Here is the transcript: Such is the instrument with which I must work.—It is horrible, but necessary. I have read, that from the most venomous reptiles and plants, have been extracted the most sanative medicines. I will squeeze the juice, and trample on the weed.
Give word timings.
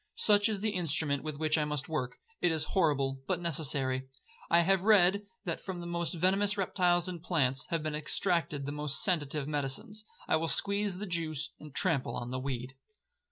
Such 0.17 0.49
is 0.49 0.61
the 0.61 0.71
instrument 0.71 1.21
with 1.21 1.35
which 1.37 1.59
I 1.59 1.65
must 1.65 1.87
work.—It 1.87 2.51
is 2.51 2.63
horrible, 2.73 3.21
but 3.27 3.39
necessary. 3.39 4.09
I 4.49 4.61
have 4.61 4.81
read, 4.81 5.27
that 5.45 5.63
from 5.63 5.79
the 5.79 5.85
most 5.85 6.15
venomous 6.15 6.57
reptiles 6.57 7.07
and 7.07 7.21
plants, 7.21 7.67
have 7.67 7.83
been 7.83 7.93
extracted 7.93 8.65
the 8.65 8.71
most 8.71 9.03
sanative 9.05 9.45
medicines. 9.47 10.05
I 10.27 10.37
will 10.37 10.47
squeeze 10.47 10.97
the 10.97 11.05
juice, 11.05 11.51
and 11.59 11.71
trample 11.71 12.15
on 12.15 12.31
the 12.31 12.39
weed. 12.39 12.73